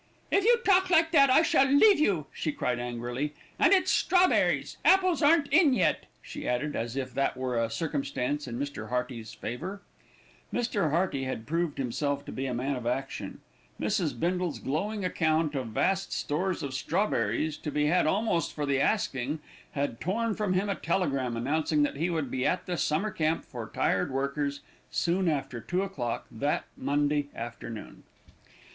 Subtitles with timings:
[0.31, 4.77] "If you talk like that I shall leave you," she cried angrily; "and it's strawberries,
[4.83, 8.89] apples aren't in yet," she added, as if that were a circumstance in Mr.
[8.89, 9.83] Hearty's favour.
[10.51, 10.89] Mr.
[10.89, 13.41] Hearty had proved himself to be a man of action.
[13.79, 14.19] Mrs.
[14.19, 19.37] Bindle's glowing account of vast stores of strawberries, to be had almost for the asking,
[19.73, 23.45] had torn from him a telegram announcing that he would be at the Summer Camp
[23.45, 28.01] for Tired Workers soon after two o'clock that, Monday, afternoon.
[28.27, 28.31] Mrs.